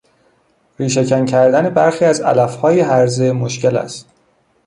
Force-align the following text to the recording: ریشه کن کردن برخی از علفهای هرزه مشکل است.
ریشه 0.79 1.05
کن 1.05 1.25
کردن 1.25 1.69
برخی 1.69 2.05
از 2.05 2.21
علفهای 2.21 2.79
هرزه 2.79 3.31
مشکل 3.31 3.77
است. 3.77 4.07